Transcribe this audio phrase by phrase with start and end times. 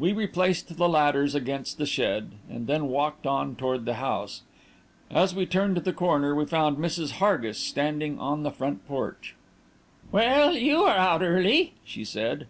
[0.00, 4.42] We replaced the ladders against the shed, and then walked on toward the house.
[5.12, 7.20] As we turned the corner, we found Mrs.
[7.20, 9.36] Hargis standing on the front porch.
[10.10, 12.48] "Well, you are out early!" she said.